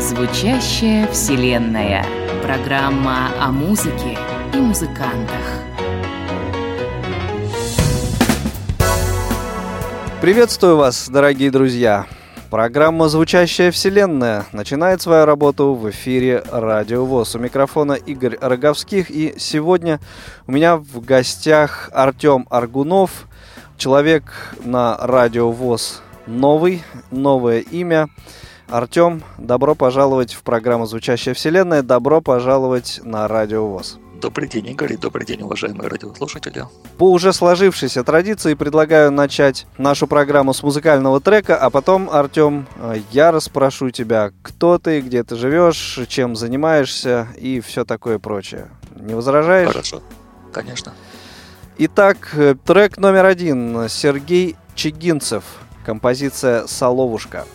[0.00, 2.04] Звучащая вселенная.
[2.42, 4.18] Программа о музыке
[4.52, 5.62] и музыкантах.
[10.20, 12.06] Приветствую вас, дорогие друзья!
[12.50, 17.34] Программа «Звучащая вселенная» начинает свою работу в эфире Радио ВОЗ.
[17.34, 19.10] У микрофона Игорь Роговских.
[19.10, 20.00] И сегодня
[20.46, 23.26] у меня в гостях Артем Аргунов,
[23.76, 28.08] человек на Радио ВОЗ новый, новое имя.
[28.70, 33.98] Артем, добро пожаловать в программу «Звучащая вселенная», добро пожаловать на Радио ВОЗ.
[34.20, 36.64] Добрый день, Игорь, и добрый день, уважаемые радиослушатели.
[36.96, 42.66] По уже сложившейся традиции предлагаю начать нашу программу с музыкального трека, а потом, Артем,
[43.12, 48.66] я расспрошу тебя, кто ты, где ты живешь, чем занимаешься и все такое прочее.
[48.96, 49.68] Не возражаешь?
[49.68, 50.02] Хорошо,
[50.52, 50.94] конечно.
[51.78, 53.88] Итак, трек номер один.
[53.88, 55.44] Сергей Чигинцев.
[55.86, 57.46] Композиция «Соловушка».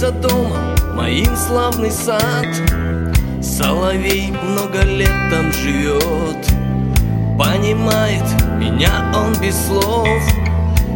[0.00, 2.46] За домом моим славный сад.
[3.42, 6.46] Соловей много лет там живет
[7.38, 8.24] Понимает
[8.56, 10.08] меня он без слов.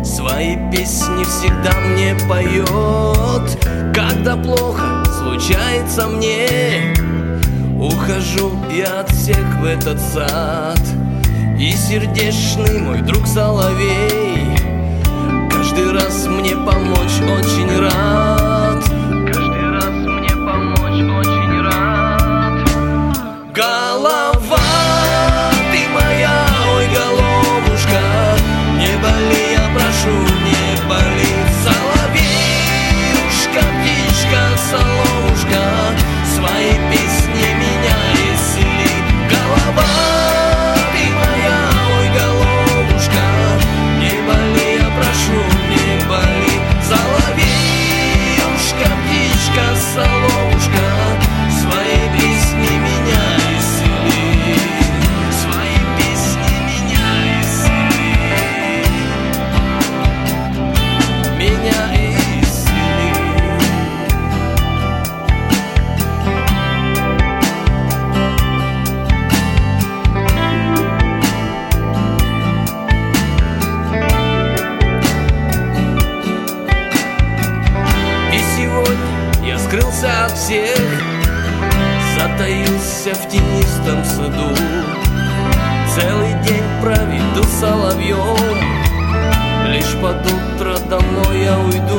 [0.02, 3.58] Свои песни всегда мне поет.
[3.94, 6.94] Когда плохо случается мне
[7.78, 10.80] Ухожу я от всех в этот сад.
[11.58, 14.56] И сердечный мой друг Соловей
[15.50, 18.53] Каждый раз мне помочь очень рад
[91.44, 91.98] я уйду.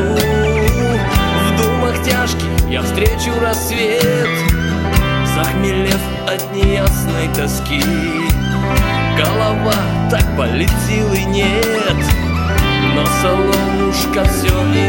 [1.45, 4.27] В думах тяжких я встречу рассвет.
[5.35, 7.83] Захмелев от неясной тоски.
[9.17, 9.75] Голова
[10.09, 11.95] так полетела и нет.
[12.95, 14.84] Но соломушка все не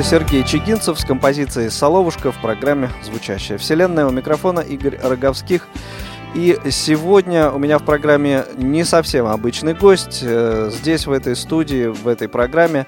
[0.00, 4.06] Это Сергей Чигинцев с композицией «Соловушка» в программе «Звучащая вселенная».
[4.06, 5.68] У микрофона Игорь Роговских.
[6.34, 10.20] И сегодня у меня в программе не совсем обычный гость.
[10.22, 12.86] Э, здесь, в этой студии, в этой программе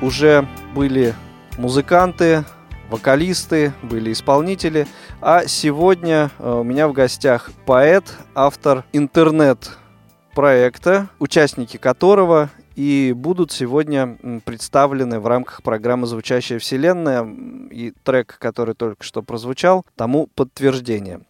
[0.00, 1.12] уже были
[1.58, 2.44] музыканты,
[2.88, 4.86] вокалисты, были исполнители.
[5.20, 8.04] А сегодня э, у меня в гостях поэт,
[8.34, 12.48] автор интернет-проекта, участники которого
[12.78, 17.28] и будут сегодня представлены в рамках программы «Звучащая вселенная»
[17.72, 21.22] и трек, который только что прозвучал, тому подтверждение.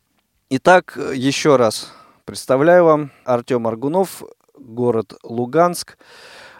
[0.50, 1.94] Итак, еще раз
[2.26, 4.24] представляю вам Артем Аргунов,
[4.58, 5.96] город Луганск.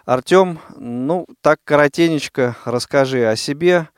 [0.05, 3.89] Артем, ну, так коротенечко расскажи о себе,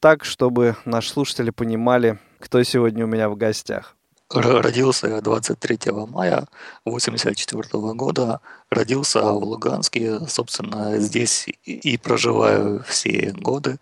[0.00, 3.94] так, чтобы наши слушатели понимали, кто сегодня у меня в гостях.
[4.32, 6.46] Родился я 23 мая
[6.84, 8.40] 1984 года.
[8.70, 10.20] Родился в Луганске.
[10.28, 13.78] Собственно, здесь и проживаю все годы.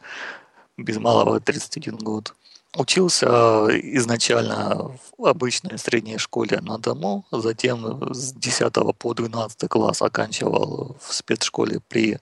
[0.78, 2.34] Без малого 31 год.
[2.76, 3.66] Учился
[3.96, 11.12] изначально в обычной средней школе на дому, затем с 10 по 12 класс оканчивал в
[11.12, 12.18] спецшколе при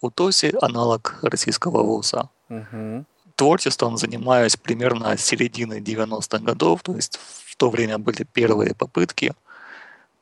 [0.00, 2.28] УТОСе, аналог российского ВУЗа.
[2.50, 3.04] Угу.
[3.34, 7.18] Творчеством занимаюсь примерно с середины 90-х годов, то есть
[7.58, 9.34] то время были первые попытки,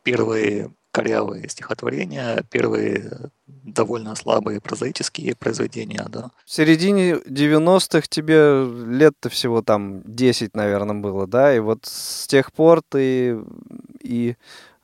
[0.03, 6.31] первые корявые стихотворения, первые довольно слабые прозаические произведения, да.
[6.47, 8.65] В середине 90-х тебе
[8.97, 11.55] лет-то всего там 10, наверное, было, да?
[11.55, 13.39] И вот с тех пор ты
[14.01, 14.37] и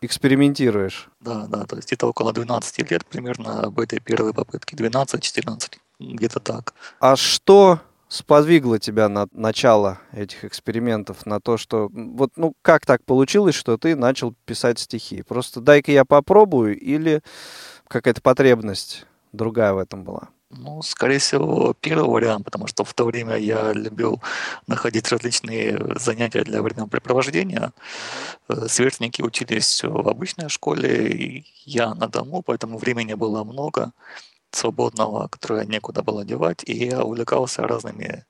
[0.03, 1.09] экспериментируешь.
[1.21, 6.41] Да, да, то есть это около 12 лет примерно об этой первой попытке, 12-14, где-то
[6.41, 6.75] так.
[7.01, 7.81] А что
[8.13, 13.79] сподвигло тебя на начало этих экспериментов, на то, что вот, ну, как так получилось, что
[13.79, 15.23] ты начал писать стихи?
[15.23, 17.23] Просто дай-ка я попробую или
[17.89, 20.29] какая-то потребность другая в этом была?
[20.51, 24.21] Ну, скорее всего, первый вариант, потому что в то время я любил
[24.67, 27.73] находить различные занятия для времяпрепровождения.
[28.51, 33.93] Э, сверстники учились в обычной школе, я на дому, поэтому времени было много
[34.55, 38.25] свободного, которое некуда было девать, и я увлекался разными,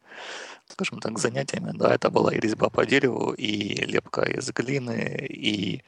[0.69, 1.73] скажем так, занятиями.
[1.75, 5.83] Да, это была и резьба по дереву, и лепка из глины, и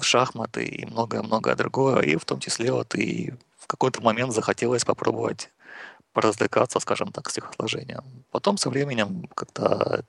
[0.00, 2.02] шахматы, и многое-многое другое.
[2.02, 5.50] И в том числе вот и в какой-то момент захотелось попробовать
[6.12, 8.04] поразвлекаться, скажем так, стихосложением.
[8.30, 10.04] Потом со временем как-то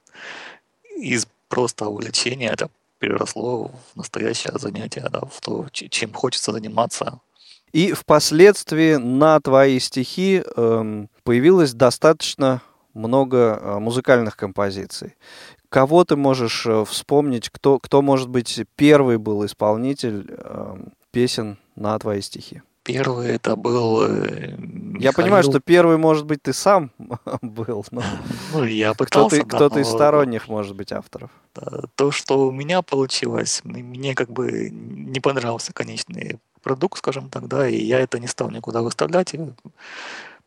[0.95, 2.69] из просто увлечения это
[2.99, 7.19] переросло в настоящее занятие, да, в то, чем хочется заниматься
[7.77, 12.63] и впоследствии на твои стихи э, появилось достаточно
[12.95, 15.13] много э, музыкальных композиций.
[15.69, 20.77] Кого ты можешь э, вспомнить, кто, кто, может быть, первый был исполнитель э,
[21.11, 22.63] песен на твои стихи?
[22.81, 24.99] Первый это был э, Михаил...
[24.99, 26.89] Я понимаю, что первый, может быть, ты сам
[27.43, 28.01] был, но
[28.53, 29.81] ну, я пытался, кто-то, да, кто-то но...
[29.81, 31.29] из сторонних, может быть, авторов.
[31.93, 37.67] То, что у меня получилось, мне как бы не понравился конечный продукт, скажем так, да,
[37.67, 39.39] и я это не стал никуда выставлять, и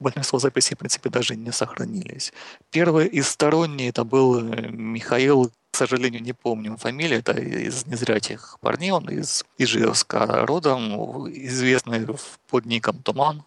[0.01, 2.33] большинство записей, в принципе, даже не сохранились.
[2.71, 8.59] Первый из сторонний это был э, Михаил, к сожалению, не помню фамилию, это из незрячих
[8.61, 12.07] парней, он из Ижевска родом, известный
[12.49, 13.45] под ником Туман.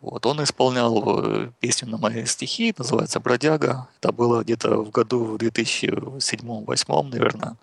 [0.00, 3.88] Вот, он исполнял э, песню на мои стихи, называется «Бродяга».
[4.00, 7.56] Это было где-то в году в 2007-2008, наверное.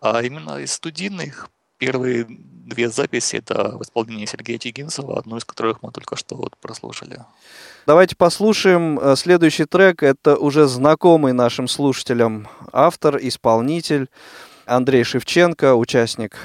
[0.00, 5.82] А именно из студийных Первые две записи это в исполнении Сергея Тигинцева, одну из которых
[5.82, 7.20] мы только что вот прослушали.
[7.86, 10.02] Давайте послушаем э, следующий трек.
[10.02, 14.08] Это уже знакомый нашим слушателям автор, исполнитель
[14.66, 16.36] Андрей Шевченко, участник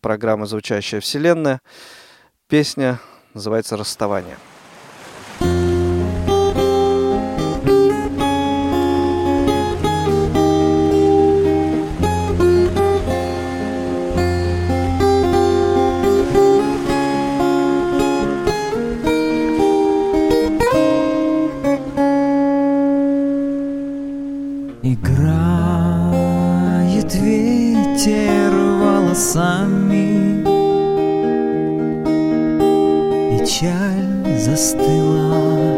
[0.00, 1.60] программы «Звучащая вселенная».
[2.48, 2.98] Песня
[3.34, 4.36] называется «Расставание».
[29.28, 30.44] Волосами
[33.30, 35.76] Печаль застыла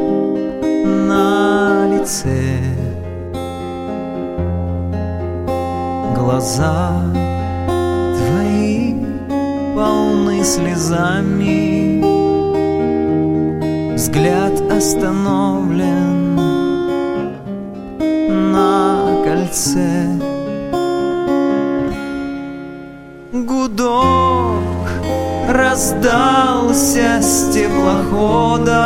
[1.09, 2.61] на лице.
[6.17, 7.02] Глаза
[8.17, 8.95] твои
[9.75, 12.00] полны слезами
[13.95, 16.29] Взгляд остановлен
[18.52, 20.21] на кольце.
[23.33, 24.88] Гудок
[25.49, 28.80] раздался с теплохода.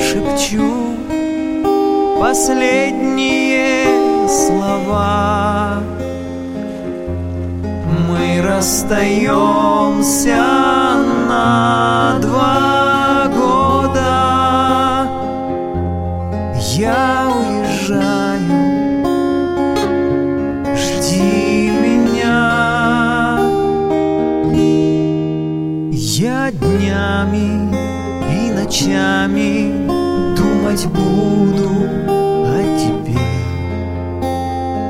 [0.00, 0.72] Шепчу
[2.20, 3.86] последние
[4.28, 5.82] слова.
[8.08, 10.36] Мы расстаемся
[11.28, 12.61] на два
[28.72, 29.86] ночами
[30.34, 31.68] думать буду
[32.46, 33.18] о тебе,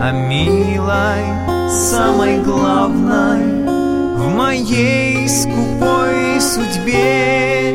[0.00, 1.24] о милой,
[1.68, 3.64] самой главной
[4.16, 7.74] в моей скупой судьбе.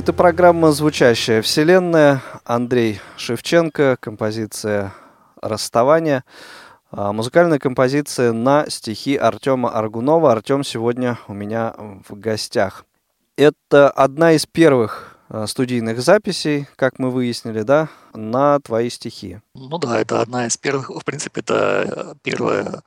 [0.01, 2.23] Это программа «Звучащая вселенная».
[2.43, 4.95] Андрей Шевченко, композиция
[5.39, 6.23] «Расставание».
[6.89, 10.31] А, Музыкальная композиция на стихи Артема Аргунова.
[10.31, 12.85] Артем сегодня у меня в гостях.
[13.37, 19.39] Это одна из первых а, студийных записей, как мы выяснили, да, на твои стихи.
[19.53, 22.81] Ну да, это одна из первых, в принципе, это первая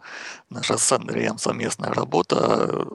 [0.51, 2.89] наша с Андреем совместная работа.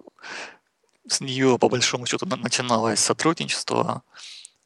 [1.09, 4.03] С нее, по большому счету, на- начиналось сотрудничество.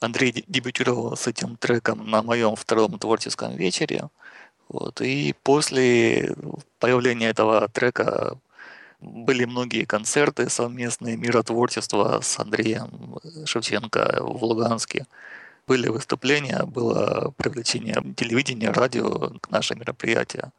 [0.01, 4.09] Андрей де- дебютировал с этим треком на моем втором творческом вечере.
[4.67, 5.01] Вот.
[5.01, 6.35] И после
[6.79, 8.37] появления этого трека
[8.99, 15.05] были многие концерты совместные, миротворчество с Андреем Шевченко в Луганске.
[15.67, 20.51] Были выступления, было привлечение телевидения, радио к нашим мероприятиям.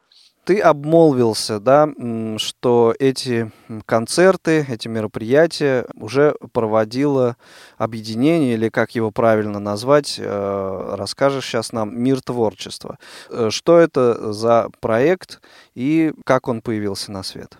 [0.44, 1.88] Ты обмолвился, да,
[2.36, 3.50] что эти
[3.86, 7.36] концерты, эти мероприятия уже проводило
[7.78, 12.98] объединение, или как его правильно назвать, э, расскажешь сейчас нам, «Мир творчества».
[13.30, 15.40] Э, Что это за проект
[15.74, 17.58] и как он появился на свет?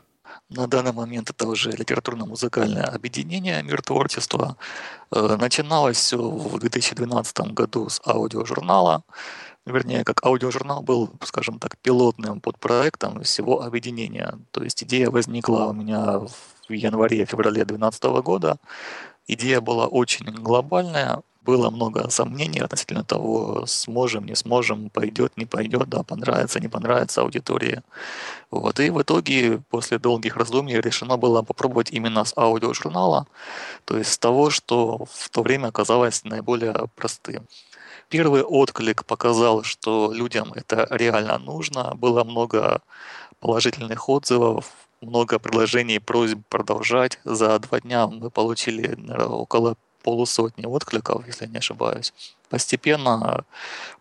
[0.51, 4.57] На данный момент это уже литературно-музыкальное объединение «Мир творчества».
[5.11, 9.05] Э, Начиналось все в 2012 году с аудиожурнала.
[9.65, 14.39] Вернее, как аудиожурнал был, скажем так, пилотным подпроектом всего объединения.
[14.51, 18.59] То есть идея возникла у меня в январе-феврале 2012 года.
[19.27, 25.89] Идея была очень глобальная, было много сомнений относительно того, сможем, не сможем, пойдет, не пойдет,
[25.89, 27.83] да, понравится, не понравится аудитории.
[28.51, 28.81] Вот.
[28.81, 33.27] И в итоге, после долгих раздумий, решено было попробовать именно с аудиожурнала,
[33.85, 37.47] то есть с того, что в то время оказалось наиболее простым.
[38.09, 41.95] Первый отклик показал, что людям это реально нужно.
[41.95, 42.81] Было много
[43.41, 47.19] положительных отзывов, много предложений, просьб продолжать.
[47.25, 52.13] За два дня мы получили наверное, около полусотни откликов, если не ошибаюсь.
[52.51, 53.45] Постепенно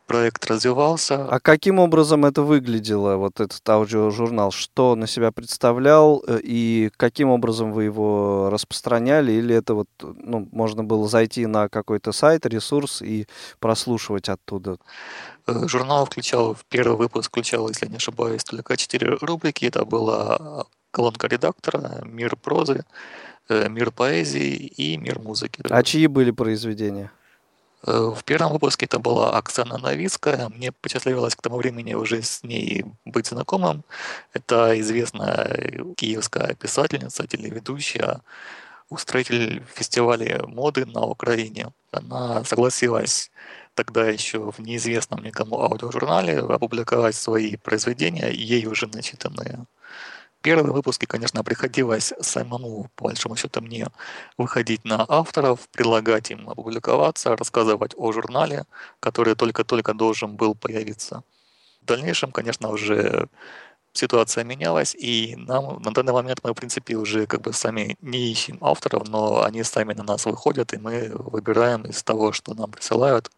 [0.06, 1.26] проект развивался.
[1.30, 4.52] А каким образом это выглядело, вот этот аудиожурнал?
[4.52, 9.32] Что на себя представлял э, и каким образом вы его распространяли?
[9.32, 13.26] Или это вот, ну, можно было зайти на какой-то сайт, ресурс и
[13.60, 14.78] прослушивать оттуда?
[15.48, 19.66] Э, журнал включал, в первый выпуск включал, если не ошибаюсь, только четыре рубрики.
[19.66, 22.84] Это была колонка редактора, мир прозы,
[23.50, 25.62] мир поэзии и мир музыки.
[25.70, 27.12] А чьи были произведения?
[27.86, 30.50] Э, в первом выпуске это была Оксана Новицкая.
[30.50, 33.84] Мне посчастливилось к тому времени уже с ней быть знакомым.
[34.34, 38.22] Это известная киевская писательница, телеведущая,
[38.90, 41.74] устроитель фестиваля моды на Украине.
[41.92, 43.32] Она согласилась
[43.76, 49.66] тогда еще в неизвестном никому аудиожурнале опубликовать свои произведения, ей уже начитанные
[50.44, 53.88] первые выпуски, конечно, приходилось самому, по большому счету, мне
[54.38, 58.66] выходить на авторов, предлагать им опубликоваться, рассказывать о журнале,
[59.00, 61.24] который только-только должен был появиться.
[61.82, 63.28] В дальнейшем, конечно, уже
[63.94, 68.32] ситуация менялась, и нам на данный момент мы, в принципе, уже как бы сами не
[68.32, 72.72] ищем авторов, но они сами на нас выходят, и мы выбираем из того, что нам
[72.72, 73.32] присылают,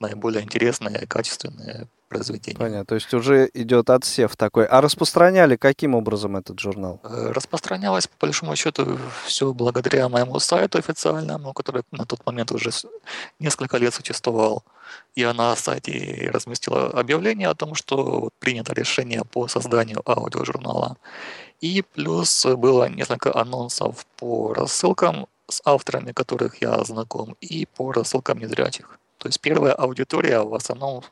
[0.00, 2.58] наиболее интересные, качественные произведений.
[2.58, 4.66] Понятно, то есть уже идет отсев такой.
[4.66, 7.00] А распространяли каким образом этот журнал?
[7.02, 12.70] Э, распространялось, по большому счету, все благодаря моему сайту официальному, который на тот момент уже
[13.40, 14.62] несколько лет существовал.
[15.16, 20.96] Я на сайте разместила объявление о том, что принято решение по созданию аудиожурнала.
[21.60, 28.38] И плюс было несколько анонсов по рассылкам с авторами, которых я знаком, и по рассылкам
[28.38, 28.98] незрячих.
[29.18, 31.02] То есть первая аудитория в основном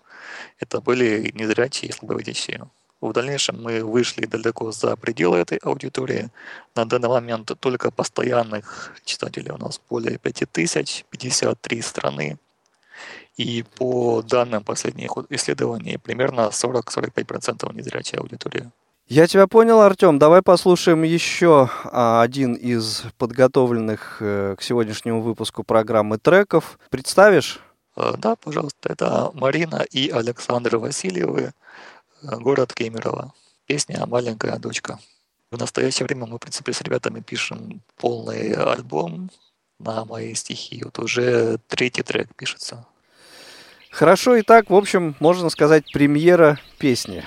[0.58, 2.68] это были незрячие и слабовидящие.
[3.02, 6.30] В дальнейшем мы вышли далеко за пределы этой аудитории.
[6.76, 12.38] На данный момент только постоянных читателей у нас более 5000, 53 страны.
[13.36, 18.70] И по данным последних исследований, примерно 40-45% незрячей аудитории.
[19.08, 20.18] Я тебя понял, Артем.
[20.18, 26.78] Давай послушаем еще а, один из подготовленных э, к сегодняшнему выпуску программы треков.
[26.88, 27.60] Представишь?
[27.96, 31.52] Э, да, пожалуйста, это Марина и Александр Васильевы,
[32.22, 33.32] э, город Кемерово.
[33.66, 34.98] Песня «Маленькая дочка».
[35.50, 39.30] В настоящее время мы, в принципе, с ребятами пишем полный альбом
[39.78, 40.82] на мои стихи.
[40.84, 42.86] Вот уже третий трек пишется.
[43.90, 47.24] Хорошо, и так, в общем, можно сказать, премьера песни.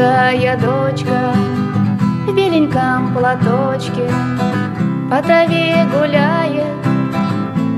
[0.00, 1.34] Маленькая дочка
[2.26, 4.10] в беленьком платочке
[5.10, 6.64] По траве гуляет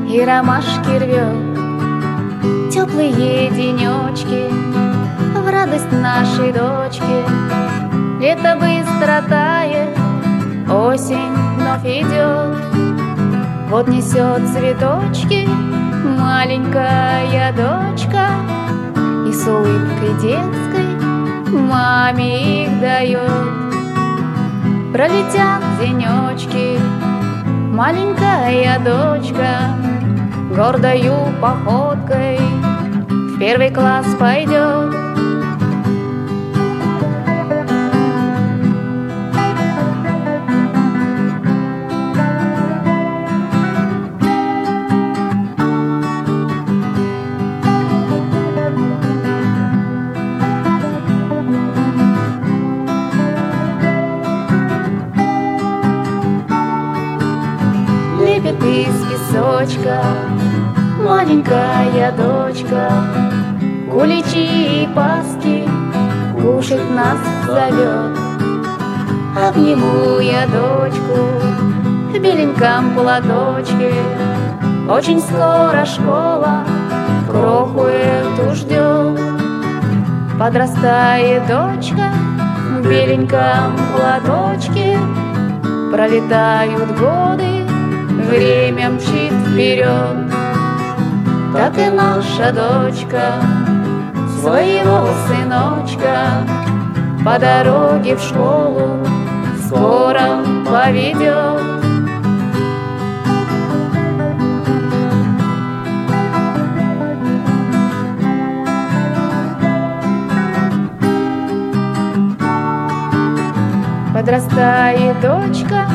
[0.08, 2.70] и ромашки рвет.
[2.72, 4.48] Теплые денечки
[5.36, 7.24] в радость нашей дочки.
[8.20, 9.98] Лето быстро тает,
[10.70, 12.56] осень вновь идет.
[13.68, 15.48] Вот несет цветочки
[16.04, 18.28] маленькая дочка
[19.28, 20.71] И с улыбкой детской
[21.52, 23.30] маме их дает.
[24.92, 26.78] Пролетят денечки,
[27.72, 29.82] маленькая дочка
[30.54, 32.38] Гордою походкой
[33.08, 35.01] в первый класс пойдет.
[66.94, 68.18] Нас зовет.
[69.36, 71.16] Обниму я дочку
[72.10, 73.92] в беленьком платочке,
[74.88, 76.64] Очень скоро школа
[77.28, 79.18] кроху эту ждет.
[80.38, 82.10] Подрастает дочка
[82.70, 84.98] в беленьком платочке,
[85.90, 87.64] Пролетают годы,
[88.28, 90.32] время мчит вперед.
[91.54, 93.34] Так и наша дочка
[94.40, 96.61] своего сыночка
[97.24, 99.06] по дороге в школу
[99.66, 101.62] скоро поведет.
[114.12, 115.86] Подрастает дочка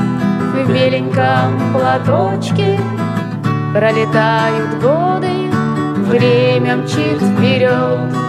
[0.54, 2.80] в беленьком платочке,
[3.74, 5.52] Пролетают годы,
[6.10, 8.27] время мчит вперед.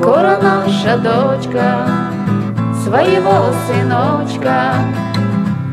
[0.00, 1.84] Скоро наша дочка
[2.84, 4.74] своего сыночка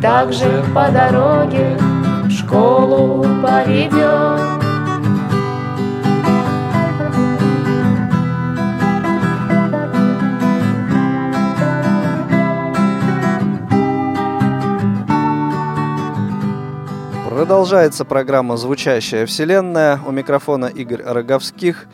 [0.02, 1.78] Также по дороге
[2.24, 4.42] в школу поведет.
[17.30, 20.00] Продолжается программа «Звучащая вселенная».
[20.04, 21.86] У микрофона Игорь Роговских.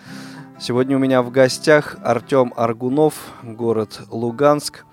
[0.62, 4.86] Сегодня у меня в гостях Артем Аргунов, город Луганск.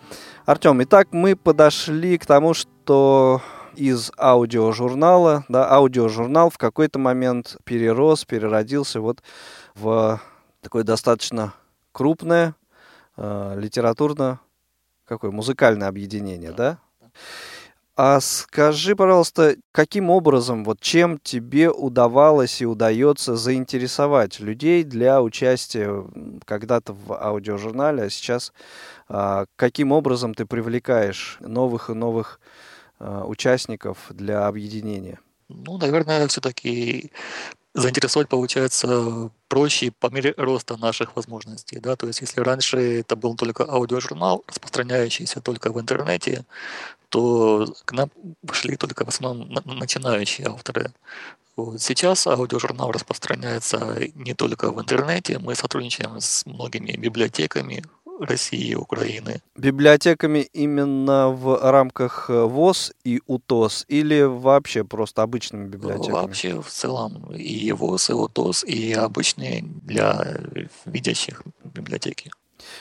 [0.46, 3.42] Артем, итак, мы подошли к тому, что
[3.74, 9.22] из аудиожурнала, да, аудиожурнал в какой-то момент перерос, переродился вот
[9.74, 10.18] в
[10.62, 11.52] такое достаточно
[11.92, 12.54] крупное
[13.18, 14.40] э, литературно
[15.04, 16.78] какое музыкальное объединение, да?
[18.00, 26.04] А скажи, пожалуйста, каким образом, вот чем тебе удавалось и удается заинтересовать людей для участия
[26.44, 28.52] когда-то в аудиожурнале, а сейчас
[29.08, 32.38] а, каким образом ты привлекаешь новых и новых
[33.00, 35.18] а, участников для объединения?
[35.48, 37.11] Ну, наверное, все-таки
[37.74, 41.80] заинтересовать получается проще по мере роста наших возможностей.
[41.80, 41.96] Да?
[41.96, 46.44] То есть если раньше это был только аудиожурнал, распространяющийся только в интернете,
[47.09, 48.11] то к нам
[48.53, 50.92] шли только в основном начинающие авторы.
[51.57, 51.81] Вот.
[51.81, 57.83] Сейчас аудиожурнал распространяется не только в интернете, мы сотрудничаем с многими библиотеками
[58.21, 59.40] России и Украины.
[59.57, 66.12] Библиотеками именно в рамках э, ВОЗ и УТОС или вообще просто обычными библиотеками?
[66.12, 70.40] Вообще в целом и ВОЗ, и УТОС, и обычные для
[70.85, 72.31] видящих библиотеки.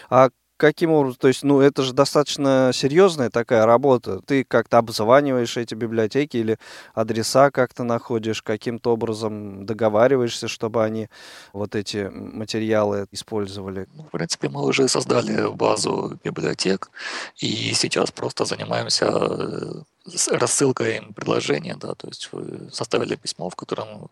[0.10, 1.18] А Каким образом?
[1.20, 4.22] То есть, ну, это же достаточно серьезная такая работа.
[4.26, 6.58] Ты как-то обзваниваешь эти библиотеки или
[6.96, 11.10] адреса как-то находишь, каким-то образом договариваешься, чтобы они
[11.54, 13.88] вот эти материалы использовали?
[13.94, 16.90] Ну, в принципе, мы уже создали базу библиотек,
[17.38, 24.10] и сейчас просто занимаемся э, рассылкой предложения, да, то есть вы составили письмо, в котором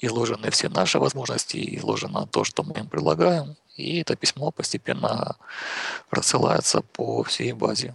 [0.00, 5.36] изложены все наши возможности, изложено то, что мы им предлагаем, и это письмо постепенно
[6.10, 7.94] рассылается по всей базе.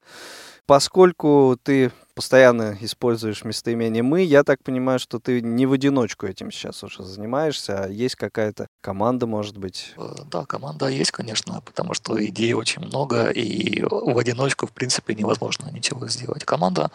[0.65, 6.51] Поскольку ты постоянно используешь местоимение «мы», я так понимаю, что ты не в одиночку этим
[6.51, 9.95] сейчас уже занимаешься, а есть какая-то команда, может быть?
[9.97, 15.15] Э, да, команда есть, конечно, потому что идей очень много, и в одиночку, в принципе,
[15.15, 16.45] невозможно ничего сделать.
[16.45, 16.91] Команда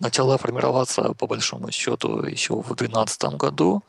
[0.00, 3.82] начала формироваться, по большому счету, еще в 2012 году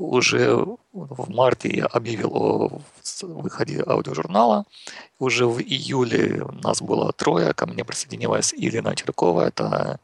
[0.00, 2.80] уже в марте я объявил о
[3.22, 4.64] выходе аудиожурнала.
[5.18, 7.52] Уже в июле нас было трое.
[7.52, 9.42] Ко мне присоединилась Ирина Черкова.
[9.42, 10.00] Это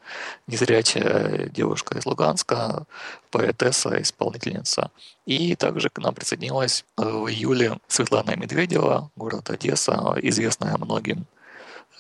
[0.47, 2.85] незрячая девушка из Луганска,
[3.31, 4.91] поэтесса, исполнительница.
[5.25, 11.27] И также к нам присоединилась э, в июле Светлана Медведева, город Одесса, известная многим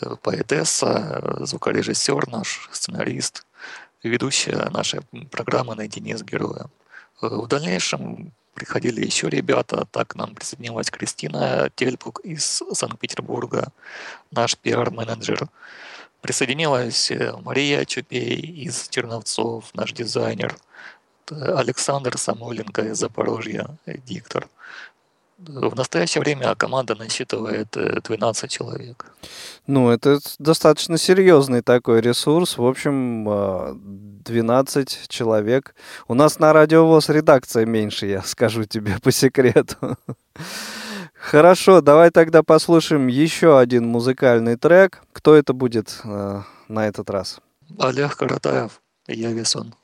[0.00, 3.46] э, поэтесса, звукорежиссер наш, сценарист,
[4.02, 6.70] ведущая нашей программы «Наедине с героем».
[7.22, 9.87] Э, в дальнейшем приходили еще ребята.
[9.90, 13.72] Так к нам присоединилась Кристина Тельпук из Санкт-Петербурга,
[14.31, 15.48] наш пиар-менеджер.
[16.20, 20.57] Присоединилась э, Мария Чупей из Черновцов, наш дизайнер.
[21.29, 24.48] Александр Самойленко из Запорожья, диктор.
[25.38, 29.12] В настоящее время команда насчитывает 12 э, человек.
[29.66, 32.57] Ну, это достаточно серьезный такой ресурс.
[32.57, 33.79] В общем,
[34.25, 35.75] 12 а, человек.
[36.09, 39.99] У нас на радиовоз редакция меньше, я скажу тебе по секрету.
[41.12, 45.03] Хорошо, давай тогда послушаем еще один музыкальный трек.
[45.12, 47.40] Кто это будет э, на этот раз?
[47.79, 49.75] Олег Каратаев, я Весон.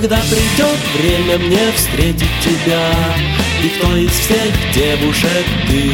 [0.00, 2.88] Когда придет время мне встретить тебя
[3.64, 5.90] И кто из всех девушек ты.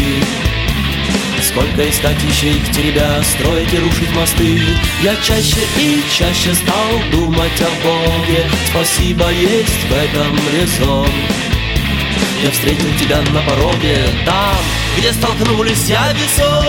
[1.43, 4.61] Сколько искать еще их теребя, строить и рушить мосты.
[5.03, 8.45] Я чаще и чаще стал думать о Боге.
[8.69, 11.09] Спасибо, есть в этом резон.
[12.43, 14.59] Я встретил тебя на пороге, там,
[14.99, 16.65] где столкнулись я весон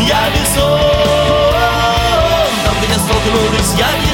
[0.00, 0.80] Я весон,
[2.64, 4.05] там, где столкнулись я весон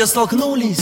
[0.00, 0.80] где столкнулись.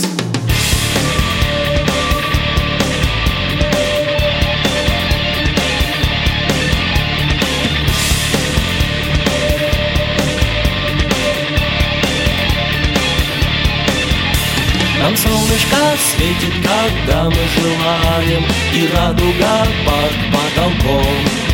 [15.01, 21.48] Нам солнышко светит, когда мы желаем И радуга под потолком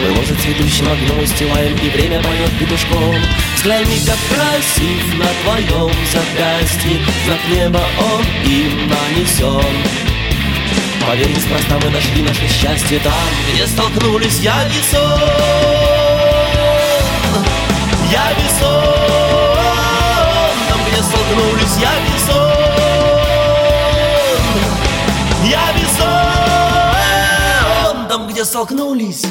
[0.00, 3.14] Мы розы цветущим огнем устилаем И время поет петушком.
[3.56, 9.76] Взгляни, как красив на твоем запястье Знак неба он им нанесен
[11.06, 13.12] Поверь, неспроста мы нашли наше счастье Там,
[13.52, 15.20] где столкнулись я весон
[18.10, 18.84] Я весон
[20.70, 22.50] Там, где столкнулись я весон
[25.44, 26.08] Я весон
[28.08, 29.26] Там, где столкнулись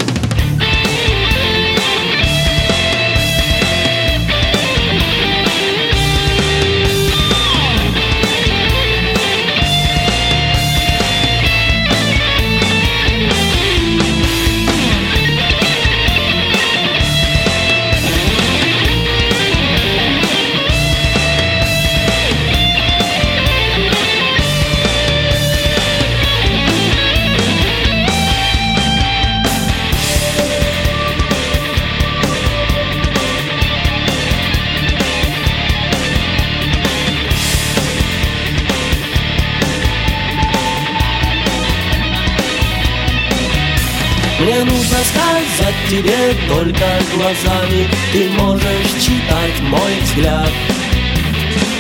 [44.55, 46.85] Нужно сказать тебе только
[47.15, 47.87] глазами.
[48.11, 50.49] Ты можешь читать мой взгляд.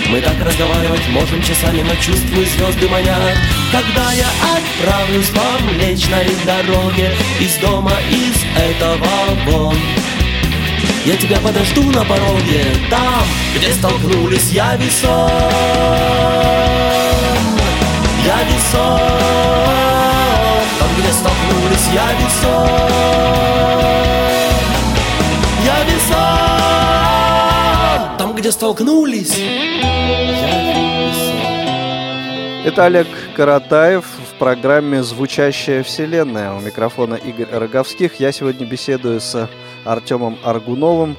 [0.09, 3.37] Мы так разговаривать можем часами Но чувствую звезды манят.
[3.71, 9.07] Когда я отправлюсь по Млечной дороге Из дома, из этого
[9.45, 9.77] вон.
[11.05, 13.23] Я тебя подожду на пороге Там,
[13.55, 15.31] где столкнулись я весон
[18.25, 19.68] Я весон Там,
[21.49, 22.69] где столкнулись я весон
[25.65, 26.17] Я весон
[28.17, 29.83] Там, где столкнулись Я
[31.07, 31.37] весон
[32.65, 36.53] Это Олег Каратаев в программе «Звучащая вселенная».
[36.53, 38.19] У микрофона Игорь Роговских.
[38.19, 39.49] Я сегодня беседую с
[39.85, 41.15] Артемом Аргуновым,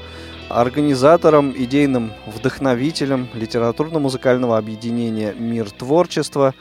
[0.48, 6.54] организатором, идейным вдохновителем литературно-музыкального объединения «Мир творчества»,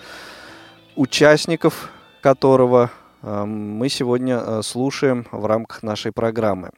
[0.95, 6.71] участников которого мы сегодня э, слушаем в рамках нашей программы.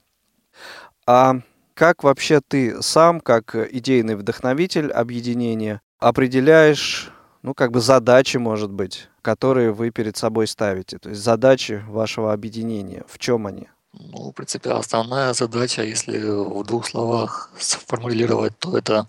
[1.06, 1.42] А
[1.74, 7.12] как вообще ты сам, как идейный вдохновитель объединения, определяешь
[7.44, 11.00] ну, как бы задачи, может быть, которые вы перед собой ставите?
[11.00, 13.68] То есть задачи вашего объединения, в чем они?
[13.94, 19.06] Ну, в принципе, основная задача, если в двух словах сформулировать, то это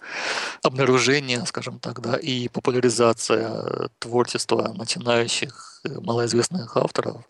[0.62, 7.22] обнаружение, скажем так, да, и популяризация творчества начинающих э, малоизвестных авторов,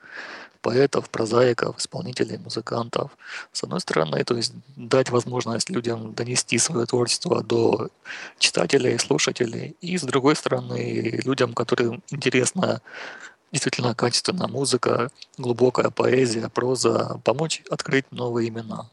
[0.61, 3.11] поэтов, прозаиков, исполнителей, музыкантов.
[3.53, 7.88] С одной стороны, то есть дать возможность людям донести свое творчество до
[8.38, 12.81] читателей, слушателей, и с другой стороны, людям, которым интересна
[13.51, 18.88] действительно качественная музыка, глубокая поэзия, проза, помочь открыть новые имена.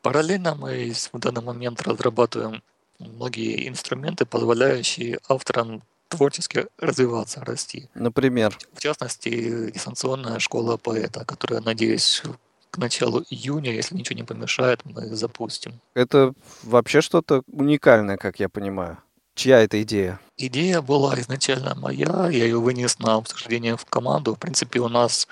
[0.00, 2.62] Параллельно мы в данный момент разрабатываем
[2.98, 7.88] многие инструменты, позволяющие авторам творчески развиваться, расти.
[7.94, 8.56] Например?
[8.72, 12.22] В частности, дистанционная школа поэта, которая, надеюсь,
[12.70, 15.80] к началу июня, если ничего не помешает, мы запустим.
[15.94, 18.98] Это вообще что-то уникальное, как я понимаю.
[19.34, 20.18] Чья это идея?
[20.36, 24.34] Идея была изначально моя, я ее вынес на обсуждение в команду.
[24.34, 25.28] В принципе, у нас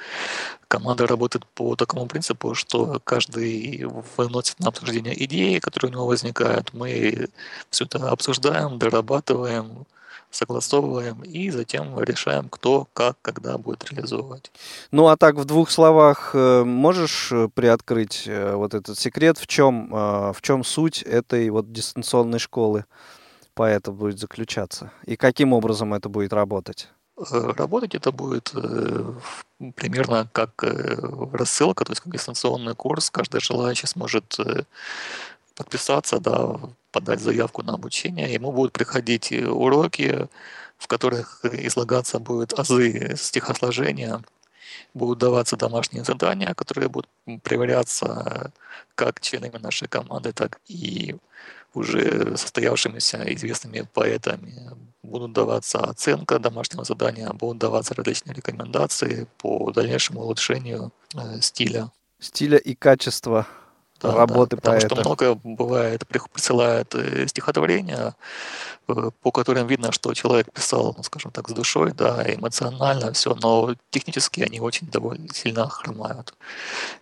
[0.68, 3.84] команда работает по такому принципу, что каждый
[4.16, 6.72] выносит на обсуждение идеи, которые у него возникают.
[6.72, 7.28] Мы
[7.70, 9.86] все это обсуждаем, дорабатываем,
[10.36, 14.52] согласовываем и затем решаем, кто, как, когда будет реализовывать.
[14.90, 19.92] Ну а так в двух словах э, можешь приоткрыть э, вот этот секрет, в чем,
[19.92, 22.84] э, в чем суть этой вот дистанционной школы?
[23.54, 24.92] поэта будет заключаться?
[25.06, 26.90] И каким образом это будет работать?
[27.30, 28.52] Работать это будет
[29.76, 30.62] примерно как
[31.32, 33.08] рассылка, то есть как дистанционный курс.
[33.08, 34.38] Каждый желающий сможет
[35.56, 36.60] подписаться, да,
[36.96, 38.32] подать заявку на обучение.
[38.32, 40.28] Ему будут приходить уроки
[40.78, 44.22] в которых излагаться будут азы стихосложения,
[44.94, 47.08] будут даваться домашние задания, которые будут
[47.42, 48.52] проверяться
[48.94, 51.16] как членами нашей команды, так и
[51.74, 54.70] уже состоявшимися известными поэтами.
[55.02, 61.90] Будут даваться оценка домашнего задания, будут даваться различные рекомендации по дальнейшему улучшению э, стиля.
[62.18, 63.46] Стиля и качества
[64.00, 64.86] да, работы да, потому поэта.
[64.86, 68.14] что много бывает, присылает э, стихотворения,
[68.88, 73.34] э, по которым видно, что человек писал, ну, скажем так, с душой, да, эмоционально все,
[73.34, 76.34] но технически они очень довольно сильно хромают.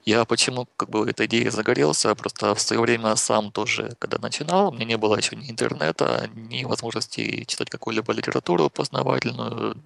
[0.04, 4.68] Я почему как бы этой идеей загорелся, просто в свое время сам тоже, когда начинал,
[4.68, 9.76] у меня не было еще ни интернета, ни возможности читать какую-либо литературу познавательную,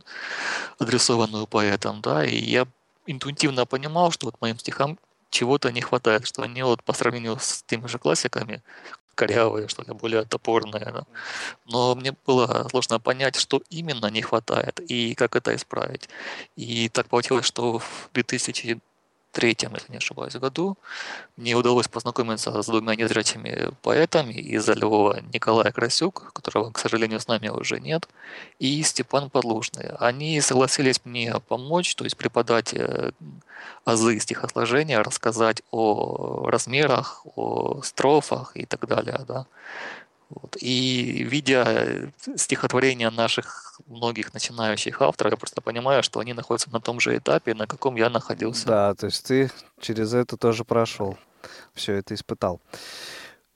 [0.79, 2.66] адресованную поэтам, да, и я
[3.07, 4.99] интуитивно понимал, что вот моим стихам
[5.31, 8.62] чего-то не хватает, что они вот по сравнению с теми же классиками
[9.14, 10.93] корявые, что ли, более топорные.
[10.93, 11.03] Да.
[11.67, 16.09] Но мне было сложно понять, что именно не хватает и как это исправить.
[16.57, 18.79] И так получилось, что в 2000
[19.33, 20.77] третьем, если не ошибаюсь, году
[21.37, 27.29] мне удалось познакомиться с двумя незрячими поэтами из Львова Николай Красюк, которого, к сожалению, с
[27.29, 28.09] нами уже нет,
[28.59, 29.91] и Степан Подлужный.
[29.99, 33.12] Они согласились мне помочь, то есть преподать э,
[33.85, 39.21] азы стихосложения, рассказать о размерах, о строфах и так далее.
[39.27, 39.47] Да.
[40.31, 40.57] Вот.
[40.61, 47.01] И видя стихотворения наших многих начинающих авторов, я просто понимаю, что они находятся на том
[47.01, 48.67] же этапе, на каком я находился.
[48.67, 51.17] Да, то есть ты через это тоже прошел,
[51.75, 52.61] все это испытал.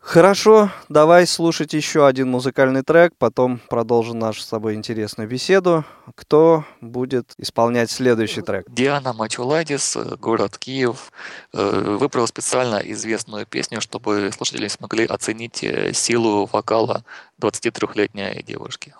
[0.03, 5.85] Хорошо, давай слушать еще один музыкальный трек, потом продолжим нашу с тобой интересную беседу.
[6.17, 8.67] Кто будет исполнять следующий трек?
[8.69, 11.13] Диана Мачуладис, город Киев,
[11.55, 17.05] э, выбрал специально известную песню, чтобы слушатели смогли оценить э, силу вокала
[17.41, 18.95] 23-летней девушки.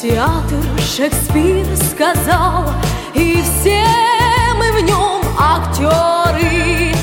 [0.00, 2.70] Театр Шекспир сказал,
[3.12, 3.84] и все
[4.56, 6.94] мы в нем актеры.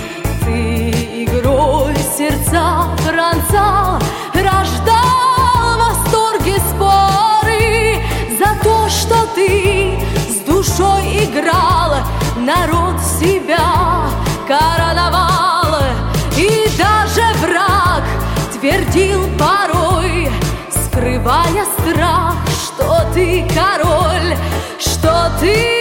[0.44, 0.90] Ты
[1.24, 4.00] игрой сердца Франца
[4.34, 8.02] рождал восторги споры
[8.40, 11.98] за то, что ты с душой играл,
[12.38, 14.10] народ себя
[14.48, 15.84] короновал,
[16.36, 18.04] и даже враг
[18.54, 20.32] твердил порой,
[20.72, 21.64] скрывая
[23.18, 24.38] ты король,
[24.78, 25.77] что ты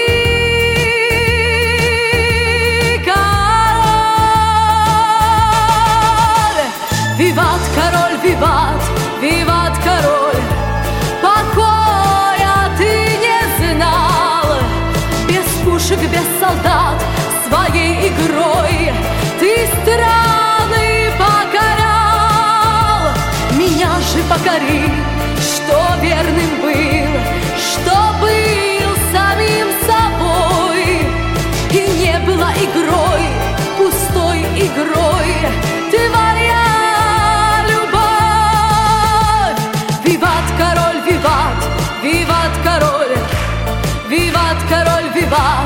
[45.37, 45.65] король,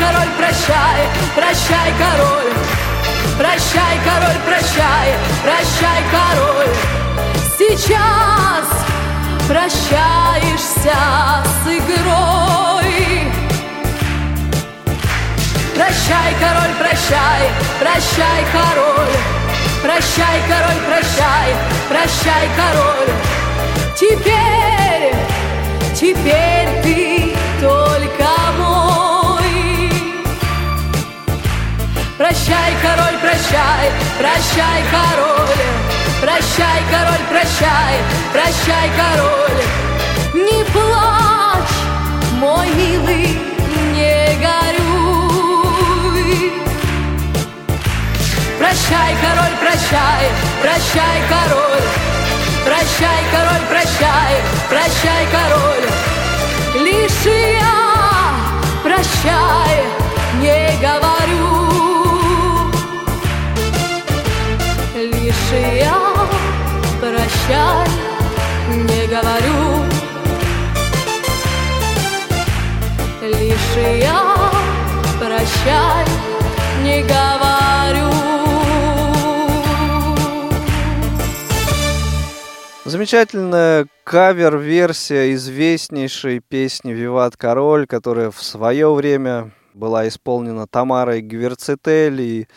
[0.00, 1.00] король, прощай,
[1.34, 2.52] прощай, король,
[3.38, 5.08] прощай, король, прощай,
[5.42, 6.74] прощай, король.
[7.58, 8.66] Сейчас
[9.46, 10.96] прощаешься
[11.44, 13.30] с игрой.
[15.74, 17.42] Прощай, король, прощай,
[17.78, 19.16] прощай, король.
[19.82, 21.54] Прощай, король, прощай,
[21.88, 23.12] прощай, король.
[23.96, 25.14] Теперь,
[25.94, 28.39] теперь ты только
[32.30, 35.64] Прощай, король, прощай, прощай, король.
[36.20, 37.96] Прощай, король, прощай,
[38.32, 39.62] прощай, король.
[40.34, 41.78] Не плачь,
[42.34, 43.36] мой милый,
[43.94, 45.42] не горюй.
[48.60, 50.30] Прощай, король, прощай,
[50.62, 51.88] прощай, король.
[52.64, 54.34] Прощай, король, прощай,
[54.68, 55.88] прощай, король.
[56.84, 57.74] Лишь я
[58.84, 59.82] прощай
[60.40, 61.79] не говорю.
[65.30, 65.96] Лишь я
[67.00, 67.86] прощай
[68.68, 69.84] не говорю.
[73.22, 74.50] Лишь я
[75.20, 76.04] прощай
[76.82, 78.10] не говорю.
[82.84, 92.48] Замечательная кавер-версия известнейшей песни «Виват Король», которая в свое время была исполнена Тамарой Гверцетель и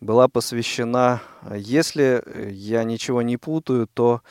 [0.00, 1.22] была посвящена,
[1.54, 4.22] если я ничего не путаю, то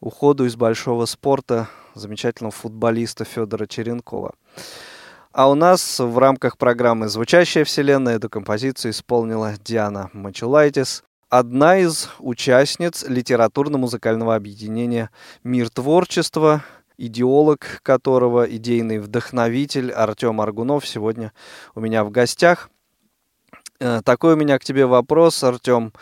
[0.00, 4.34] уходу из большого спорта замечательного футболиста Федора Черенкова.
[5.32, 12.08] А у нас в рамках программы «Звучащая вселенная» эту композицию исполнила Диана Мачулайтис, одна из
[12.20, 15.10] участниц литературно-музыкального объединения
[15.44, 16.64] «Мир творчества»,
[16.96, 21.32] идеолог которого, идейный вдохновитель Артем Аргунов сегодня
[21.74, 22.70] у меня в гостях.
[23.80, 25.92] Э, Такой у меня к тебе вопрос, Артем.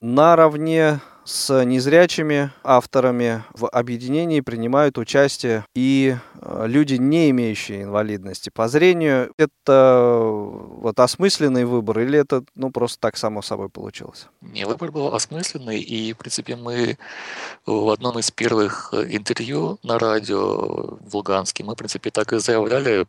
[0.00, 8.66] Наравне с незрячими авторами в объединении принимают участие и э, люди, не имеющие инвалидности по
[8.68, 9.32] зрению.
[9.38, 14.26] Это вот осмысленный выбор или это ну, просто так само собой получилось?
[14.40, 16.98] Не, выбор был осмысленный, и, в принципе, мы
[17.66, 22.38] в одном из первых э, интервью на радио в Луганске, мы, в принципе, так и
[22.38, 23.06] заявляли,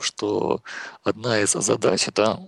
[0.00, 0.62] что
[1.04, 2.40] одна из задач– это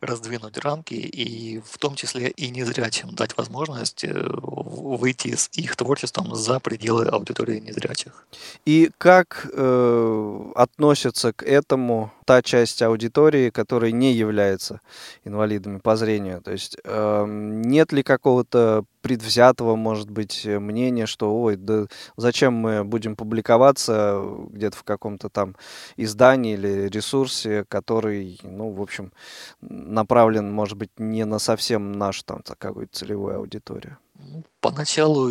[0.00, 6.34] раздвинуть рамки и в том числе и незрячим дать возможность э, выйти с их творчеством
[6.34, 8.26] за пределы аудитории незрячих.
[8.64, 14.80] И как э, относится к этому та часть аудитории, которая не является
[15.24, 16.40] инвалидами по зрению?
[16.42, 21.86] То есть эм, нет ли какого-то предвзятого, может быть, мнения, что, ой, да
[22.18, 25.56] зачем мы будем публиковаться где-то в каком-то там
[25.96, 29.12] издании или ресурсе, который, ну, в общем,
[29.62, 33.96] направлен, может быть, не на совсем нашу там какую-то целевую аудиторию?
[34.60, 35.30] Поначалу,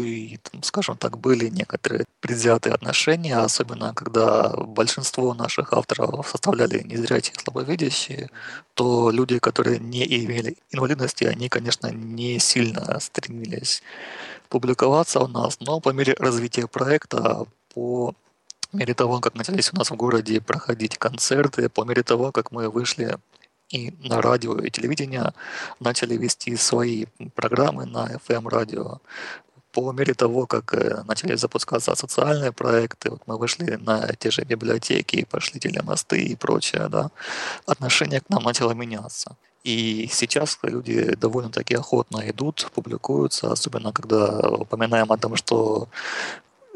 [0.61, 8.29] скажем так, были некоторые предвзятые отношения, особенно когда большинство наших авторов составляли незрячие и слабовидящие,
[8.73, 13.83] то люди, которые не имели инвалидности, они, конечно, не сильно стремились
[14.49, 18.13] публиковаться у нас, но по мере развития проекта, по
[18.71, 22.69] мере того, как начались у нас в городе проходить концерты, по мере того, как мы
[22.69, 23.17] вышли
[23.69, 25.33] и на радио и телевидение
[25.79, 27.05] начали вести свои
[27.35, 28.99] программы на FM-радио.
[29.71, 34.43] По мере того, как э, начали запускаться социальные проекты, вот мы вышли на те же
[34.43, 37.11] библиотеки, пошли телемосты и прочее, да,
[37.65, 39.35] отношение к нам начало меняться.
[39.63, 45.89] И сейчас люди довольно-таки охотно идут, публикуются, особенно когда упоминаем о том, что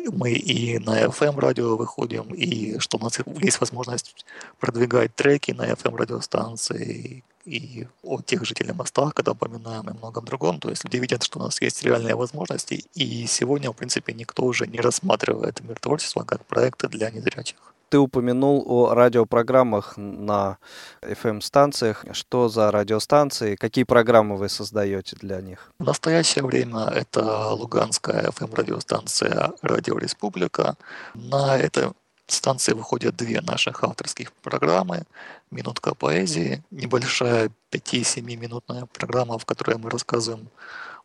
[0.10, 4.26] мы и на FM радио выходим, и что у нас есть возможность
[4.60, 10.60] продвигать треки на FM радиостанции и о тех же телемостах, когда упоминаем и многом другом.
[10.60, 14.44] То есть люди видят, что у нас есть реальные возможности, и сегодня, в принципе, никто
[14.44, 17.71] уже не рассматривает мир творчества как проекты для незрячих.
[17.92, 20.58] Ты упомянул о радиопрограммах на
[21.02, 22.06] FM-станциях.
[22.14, 23.58] Что за радиостанции?
[23.58, 25.74] Какие программы вы создаете для них?
[25.78, 30.78] В настоящее время это Луганская FM-радиостанция «Радио Республика».
[31.16, 31.90] На этой
[32.28, 35.04] станции выходят две наших авторских программы.
[35.52, 40.48] «Минутка поэзии», небольшая 5-7-минутная программа, в которой мы рассказываем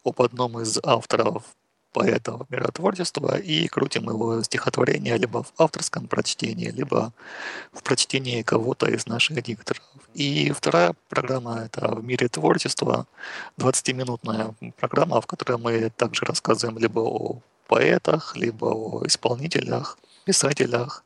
[0.05, 1.43] об одном из авторов
[1.97, 7.12] поэтов миротворчества и крутим его стихотворение либо в авторском прочтении, либо
[7.72, 9.82] в прочтении кого-то из наших дикторов.
[10.12, 13.07] И вторая программа— это «В мире творчества»,
[13.59, 21.03] 20-минутная программа, в которой мы также рассказываем либо о поэтах, либо о исполнителях, писателях,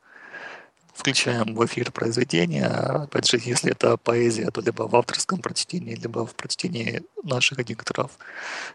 [0.93, 2.67] включаем в эфир произведения.
[2.67, 8.11] Опять же, если это поэзия, то либо в авторском прочтении, либо в прочтении наших дикторов.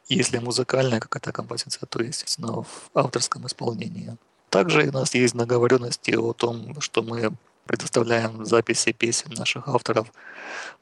[0.08, 4.16] Если музыкальная какая-то композиция, то, естественно, в авторском исполнении.
[4.50, 7.32] Также у нас есть договоренности о том, что мы
[7.66, 10.12] предоставляем записи песен наших авторов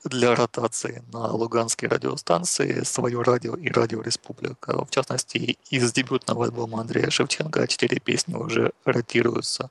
[0.05, 4.85] для ротации на луганские радиостанции «Свое радио» и «Радио Республика».
[4.85, 9.71] В частности, из дебютного альбома Андрея Шевченко четыре песни уже ротируются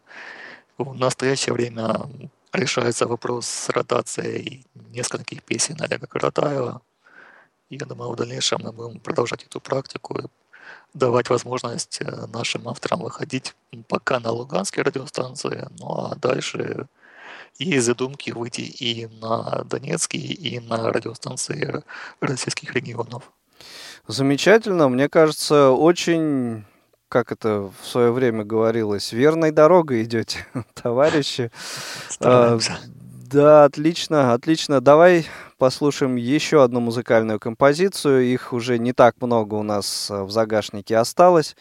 [0.77, 2.09] в настоящее время
[2.51, 6.81] решается вопрос с ротацией нескольких песен Олега Каратаева.
[7.69, 10.25] Я думаю, в дальнейшем мы будем продолжать эту практику и
[10.93, 13.55] давать возможность э, нашим авторам выходить
[13.87, 16.87] пока на Луганской радиостанции, ну а дальше
[17.57, 21.83] есть задумки выйти и на Донецкие, и на радиостанции
[22.19, 23.31] российских регионов.
[24.07, 24.89] Замечательно.
[24.89, 26.65] Мне кажется, очень
[27.13, 31.51] как это в свое время говорилось, верной дорогой идете, товарищи.
[32.19, 32.57] А,
[33.29, 34.81] да, отлично, отлично.
[34.81, 35.27] Давай
[35.59, 38.23] послушаем еще одну музыкальную композицию.
[38.23, 41.55] Их уже не так много у нас а, в загашнике осталось.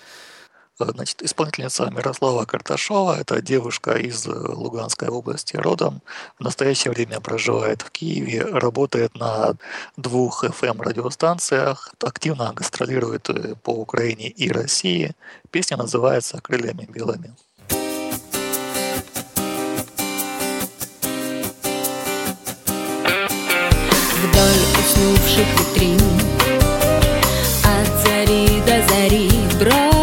[0.91, 6.03] Значит, исполнительница Мирослава Карташова, это девушка из э, Луганской области родом,
[6.39, 9.55] в настоящее время проживает в Киеве, работает на
[9.97, 15.13] двух FM-радиостанциях, активно гастролирует э, по Украине и России.
[15.51, 17.35] Песня называется «Крыльями белыми».
[24.23, 26.01] Вдоль уснувших витрин
[27.65, 30.02] От зари до зари брод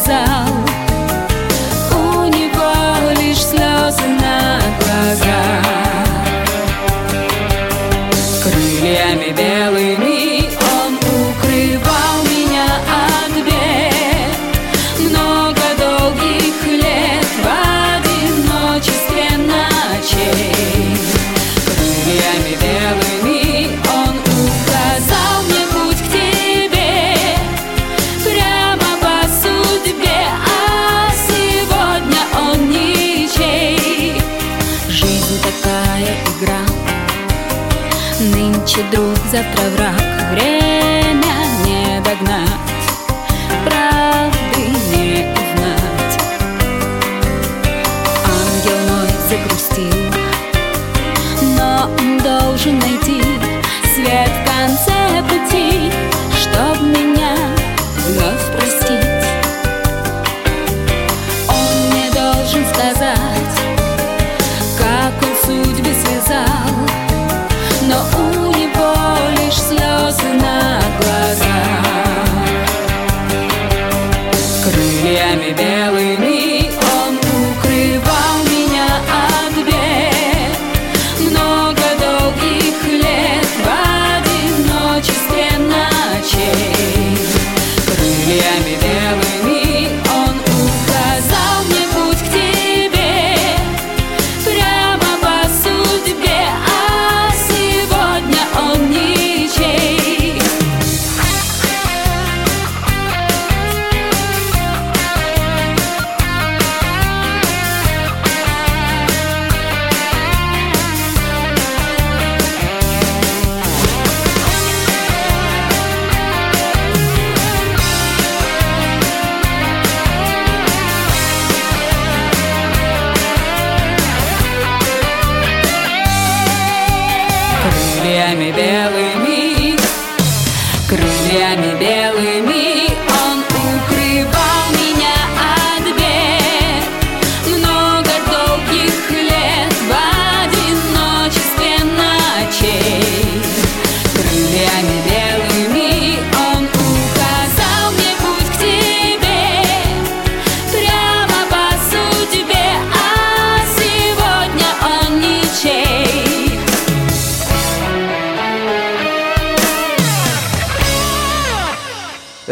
[0.00, 0.39] casa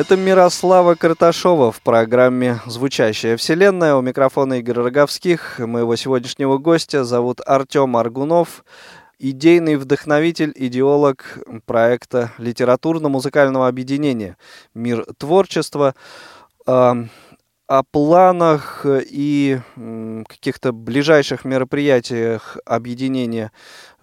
[0.09, 3.95] Это Мирослава Карташова в программе «Звучащая вселенная».
[3.95, 5.59] У микрофона Игорь Роговских.
[5.59, 8.65] Моего сегодняшнего гостя зовут Артем Аргунов,
[9.19, 14.39] идейный вдохновитель, идеолог проекта литературно-музыкального объединения
[14.73, 15.95] «Мир творчества».
[17.69, 19.61] О планах и
[20.27, 23.53] каких-то ближайших мероприятиях объединения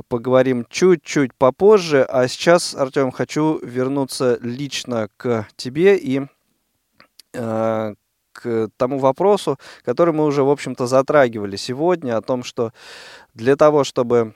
[0.07, 2.03] поговорим чуть-чуть попозже.
[2.03, 6.27] А сейчас, Артем, хочу вернуться лично к тебе и
[7.33, 7.95] э,
[8.35, 12.71] к тому вопросу, который мы уже, в общем-то, затрагивали сегодня, о том, что
[13.33, 14.35] для того, чтобы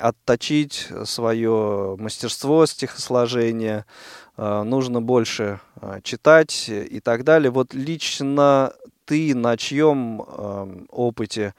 [0.00, 4.29] отточить свое мастерство стихосложения, э,
[4.64, 7.50] нужно больше э, читать и так далее.
[7.50, 8.72] Вот лично
[9.04, 11.54] ты на чьем эм, опыте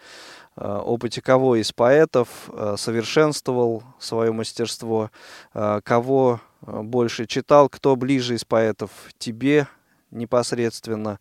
[0.58, 5.10] Э, опыте кого из поэтов э, совершенствовал свое мастерство,
[5.54, 9.68] э, кого больше читал, кто ближе из поэтов тебе
[10.12, 11.20] непосредственно.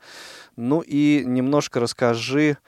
[0.56, 2.58] Ну и немножко расскажи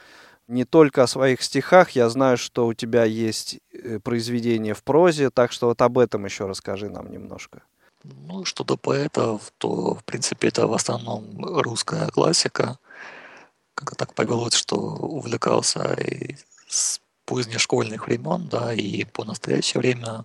[0.48, 3.60] не только о своих стихах, я знаю, что у тебя есть
[4.04, 7.62] произведения в прозе, так что вот об этом еще расскажи нам немножко.
[8.04, 12.78] Ну, что до поэтов, то, в принципе, это в основном русская классика.
[13.74, 16.36] Как так повелось, что увлекался и
[16.68, 20.24] с позднешкольных времен, да, и по настоящее время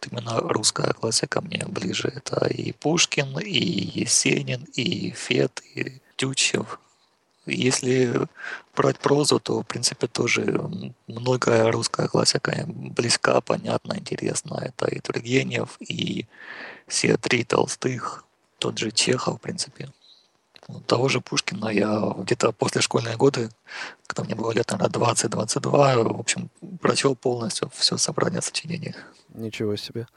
[0.00, 2.12] вот именно русская классика мне ближе.
[2.14, 6.78] Это и Пушкин, и Есенин, и Фет, и Тютчев.
[7.46, 8.28] Если
[8.76, 10.60] брать прозу, то, в принципе, тоже
[11.06, 14.60] многое русская классика близка, понятна, интересна.
[14.62, 16.26] Это и Тургенев, и
[16.86, 18.24] все три Толстых,
[18.58, 19.88] тот же Чехов, в принципе.
[20.86, 23.50] Того же Пушкина я где-то после школьные годы,
[24.06, 28.94] когда мне было лет, наверное, 20-22, в общем, прочел полностью все собрание сочинений.
[29.28, 30.08] Ничего себе.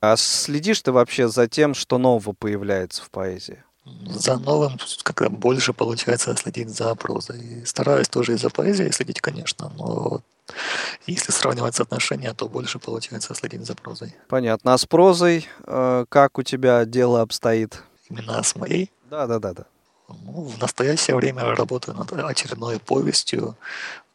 [0.00, 3.64] А следишь ты вообще за тем, что нового появляется в поэзии?
[3.84, 7.66] За новым как больше получается следить за прозой.
[7.66, 10.22] Стараюсь тоже и за поэзией следить, конечно, но
[11.06, 14.14] если сравнивать соотношения, то больше получается следить за прозой.
[14.28, 14.72] Понятно.
[14.72, 17.82] А с прозой э, как у тебя дело обстоит?
[18.08, 18.90] Именно с моей?
[19.10, 19.64] Да, да, да, да.
[20.08, 23.56] Ну, в настоящее время работаю над очередной повестью.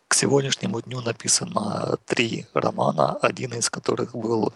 [0.09, 4.53] К сегодняшнему дню написано три романа, один из которых был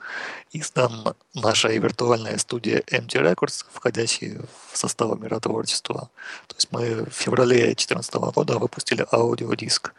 [0.51, 4.39] издан нашей виртуальной студией MT Records, входящей
[4.71, 6.09] в состав миротворчества.
[6.47, 9.93] То есть мы в феврале 2014 года выпустили аудиодиск.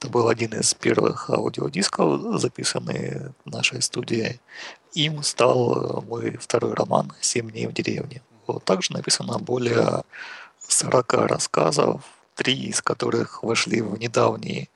[0.00, 4.40] Это был один из первых аудиодисков, записанный нашей студией.
[4.94, 8.22] Им стал мой второй роман «Семь дней в деревне».
[8.46, 10.04] Вот также написано более
[10.68, 12.00] 40 рассказов,
[12.36, 14.68] три из которых вошли в недавний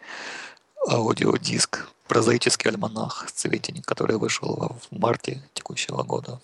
[0.89, 6.41] аудиодиск «Прозаический альманах Цветень», который вышел в марте текущего года.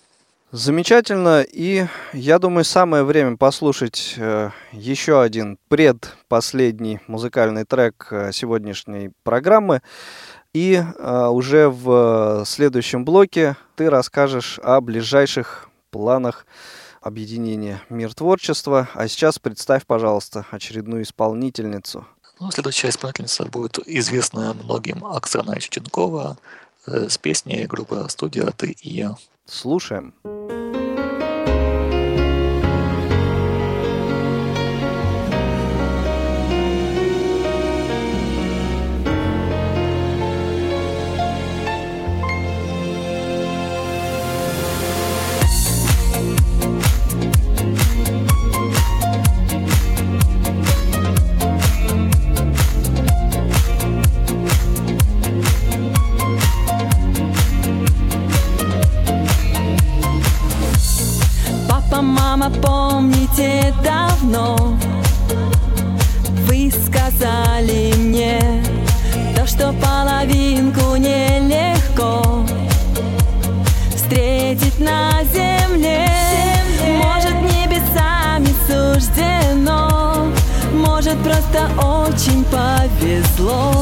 [0.53, 1.43] Замечательно.
[1.43, 9.83] И я думаю, самое время послушать э, еще один предпоследний музыкальный трек э, сегодняшней программы.
[10.55, 16.47] И э, уже в следующем блоке ты расскажешь о ближайших планах
[17.07, 18.89] объединение «Мир творчества».
[18.95, 22.07] А сейчас представь, пожалуйста, очередную исполнительницу.
[22.41, 26.37] Ну, следующая исполнительница будет известная многим Оксана Чеченкова
[26.87, 29.17] э, с песней группы «Студия «Ты и я».
[29.47, 30.13] Слушаем.
[30.23, 30.66] Слушаем.
[64.27, 64.77] давно
[66.47, 68.41] Вы сказали мне
[69.37, 72.45] То, что половинку нелегко
[73.95, 76.09] Встретить на земле.
[77.03, 80.29] Может, небесами суждено
[80.73, 83.73] Может, просто очень повезло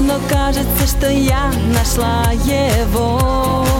[0.00, 3.70] Но кажется, что я нашла его.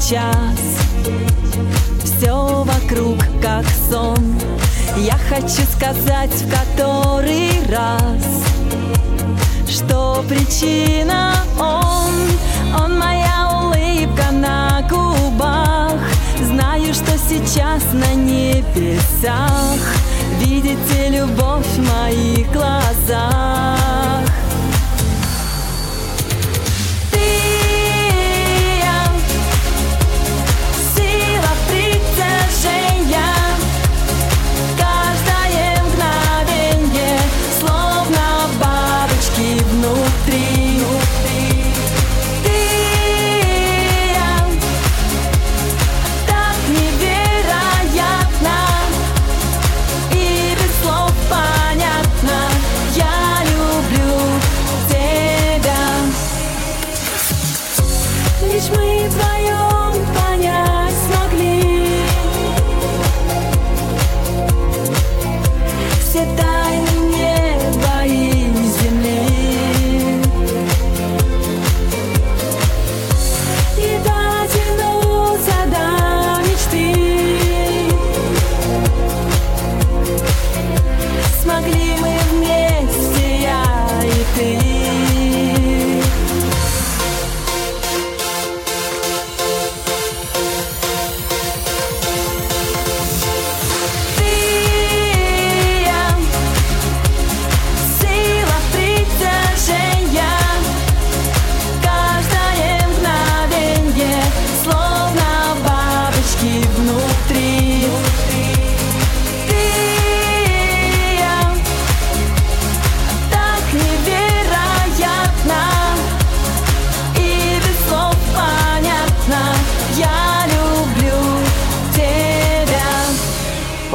[0.00, 0.58] Сейчас.
[2.04, 4.18] Все вокруг как сон.
[4.96, 8.44] Я хочу сказать в который раз
[9.68, 12.12] Что причина он.
[12.82, 15.98] Он моя улыбка на губах.
[16.42, 19.80] Знаю, что сейчас на небесах.
[20.40, 24.31] Видите любовь в моих глазах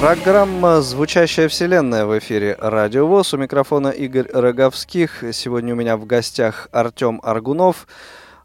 [0.07, 3.33] Программа «Звучащая вселенная» в эфире Радио ВОЗ.
[3.33, 5.21] У микрофона Игорь Роговских.
[5.33, 7.89] Сегодня у меня в гостях Артем Аргунов.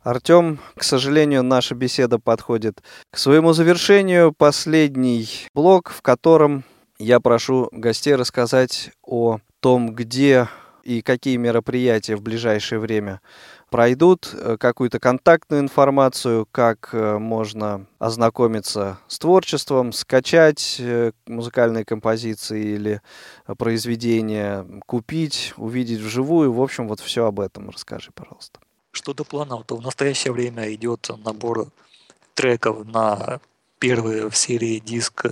[0.03, 2.83] Артем, к сожалению, наша беседа подходит
[3.13, 4.33] к своему завершению.
[4.33, 6.65] Последний блок, в котором
[6.99, 10.49] я прошу гостей рассказать о том, где
[10.83, 13.21] и какие мероприятия в ближайшее время
[13.73, 22.75] пройдут э, какую-то контактную информацию, как э, можно ознакомиться с творчеством, скачать э, музыкальные композиции
[22.75, 23.01] или
[23.57, 26.53] произведения, купить, увидеть вживую.
[26.53, 28.61] В общем, вот все об этом расскажи, пожалуйста.
[28.93, 31.69] Что до планов, то в настоящее время идет набор
[32.35, 33.41] треков на
[33.79, 35.27] первый в серии диск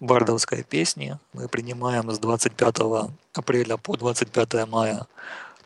[0.00, 1.18] бардовской песни.
[1.34, 2.76] Мы принимаем с 25
[3.34, 5.06] апреля по 25 мая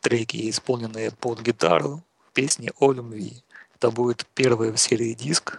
[0.00, 2.02] треки, исполненные под гитару,
[2.38, 3.42] песни о любви.
[3.74, 5.58] Это будет первый в серии диск.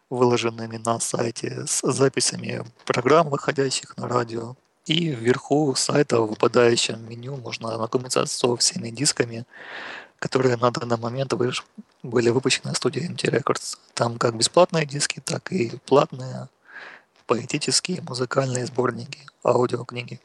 [0.10, 4.56] выложенными на сайте, с записями программ, выходящих на радио.
[4.86, 9.46] И вверху сайта в выпадающем меню можно ознакомиться со всеми дисками,
[10.24, 11.34] которые на данный момент
[12.02, 13.78] были выпущены студией MT Records.
[13.94, 16.48] Там как бесплатные диски, так и платные
[17.28, 20.22] поэтические музыкальные сборники, аудиокниги.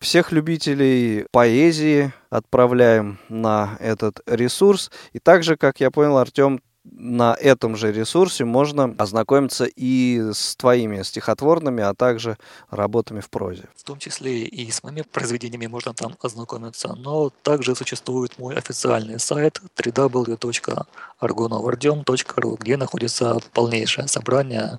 [0.00, 4.90] Всех любителей поэзии отправляем на этот ресурс.
[5.12, 11.02] И также, как я понял, Артем, на этом же ресурсе можно ознакомиться и с твоими
[11.02, 12.36] стихотворными, а также
[12.70, 13.64] работами в прозе.
[13.76, 19.18] В том числе и с моими произведениями можно там ознакомиться, но также существует мой официальный
[19.18, 24.78] сайт www.argonovardiom.ru, где находится полнейшее собрание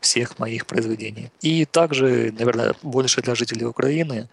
[0.00, 1.32] всех моих произведений.
[1.40, 4.28] И также, наверное, больше для жителей Украины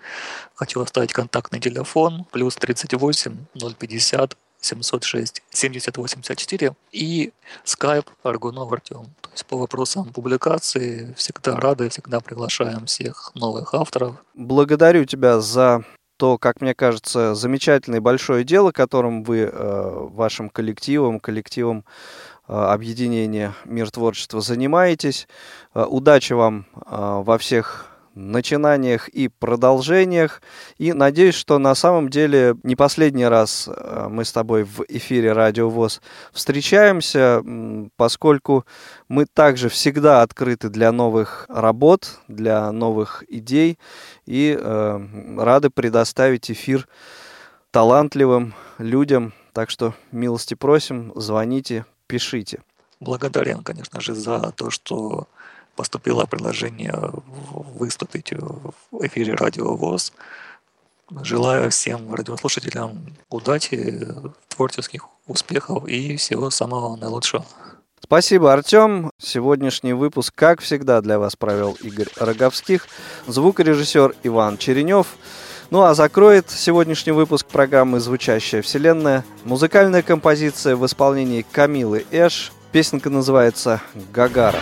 [0.55, 3.37] хочу оставить контактный телефон плюс 38
[3.79, 7.31] 050 706 7084 и
[7.65, 9.05] Skype Аргунов Артем.
[9.21, 14.15] То есть по вопросам публикации всегда рады, всегда приглашаем всех новых авторов.
[14.33, 15.83] Благодарю тебя за
[16.17, 21.85] то, как мне кажется, замечательное большое дело, которым вы э, вашим коллективом, коллективом
[22.47, 25.27] э, объединения «Мир творчества» занимаетесь.
[25.75, 30.41] Э, удачи вам э, во всех начинаниях и продолжениях.
[30.77, 35.33] И надеюсь, что на самом деле не последний раз э, мы с тобой в эфире
[35.33, 36.01] Радио ВОЗ
[36.31, 37.43] встречаемся,
[37.95, 38.65] поскольку
[39.07, 43.77] мы также всегда открыты для новых работ, для новых идей
[44.25, 45.07] и э,
[45.37, 46.87] рады предоставить эфир
[47.71, 49.33] талантливым людям.
[49.53, 52.61] Так что милости просим, звоните, пишите.
[52.99, 55.27] Благодарен, конечно же, за то, что
[55.77, 56.93] поступило предложение
[57.51, 58.73] выступить в
[59.05, 60.11] эфире Радио ВОЗ.
[61.21, 64.05] Желаю всем радиослушателям удачи,
[64.49, 67.45] творческих успехов и всего самого наилучшего.
[68.01, 69.11] Спасибо, Артем.
[69.17, 72.87] Сегодняшний выпуск, как всегда, для вас провел Игорь Роговских,
[73.27, 75.07] звукорежиссер Иван Черенев.
[75.69, 82.51] Ну а закроет сегодняшний выпуск программы «Звучащая вселенная» музыкальная композиция в исполнении Камилы Эш.
[82.71, 83.81] Песенка называется
[84.13, 84.59] «Гагара».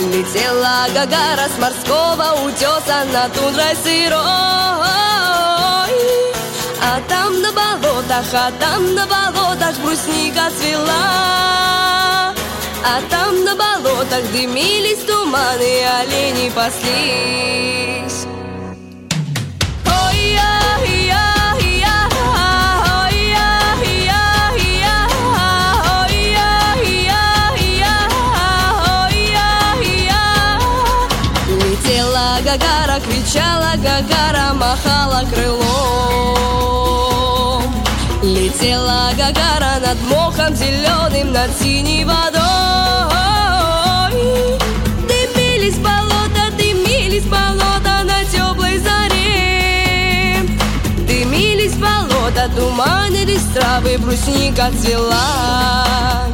[0.00, 4.22] Летела Гагара с морского утеса на тундрой сырой.
[6.80, 12.32] А там на болотах, а там на болотах брусника цвела.
[12.82, 18.26] А там на болотах дымились туманы, олени паслись.
[19.84, 21.39] Гагара
[38.50, 42.40] Летела Гагара над мохом зеленым, над синей водой.
[45.08, 50.42] Дымились болота, дымились болота на теплой заре.
[51.06, 56.26] Дымились болота, туманились травы, брусника цвела.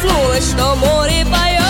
[0.00, 1.60] Солнце проснулось, что море поет.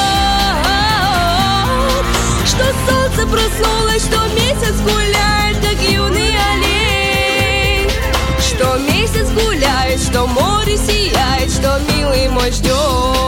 [2.46, 7.90] Что солнце проснулось, что месяц гуляет, как юный олень.
[8.38, 13.19] Что месяц гуляет, что море сияет, что милый мой ждет